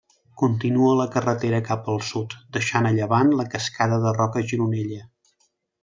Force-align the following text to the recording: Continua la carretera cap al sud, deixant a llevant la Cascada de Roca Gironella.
Continua 0.41 0.93
la 0.99 1.05
carretera 1.15 1.59
cap 1.67 1.91
al 1.93 2.01
sud, 2.09 2.33
deixant 2.57 2.91
a 2.91 2.95
llevant 2.97 3.31
la 3.43 3.49
Cascada 3.53 4.01
de 4.07 4.15
Roca 4.21 4.45
Gironella. 4.53 5.03